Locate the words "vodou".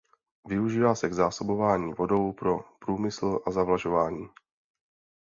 1.93-2.33